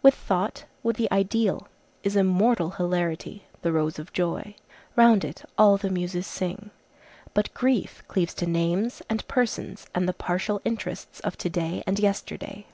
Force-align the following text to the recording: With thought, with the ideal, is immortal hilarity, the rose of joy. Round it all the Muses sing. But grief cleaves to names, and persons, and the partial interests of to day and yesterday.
With 0.00 0.14
thought, 0.14 0.64
with 0.84 0.94
the 0.96 1.10
ideal, 1.10 1.66
is 2.04 2.14
immortal 2.14 2.70
hilarity, 2.70 3.46
the 3.62 3.72
rose 3.72 3.98
of 3.98 4.12
joy. 4.12 4.54
Round 4.94 5.24
it 5.24 5.42
all 5.58 5.76
the 5.76 5.90
Muses 5.90 6.24
sing. 6.24 6.70
But 7.34 7.52
grief 7.52 8.04
cleaves 8.06 8.34
to 8.34 8.46
names, 8.46 9.02
and 9.10 9.26
persons, 9.26 9.88
and 9.92 10.08
the 10.08 10.12
partial 10.12 10.60
interests 10.64 11.18
of 11.22 11.36
to 11.38 11.50
day 11.50 11.82
and 11.84 11.98
yesterday. 11.98 12.66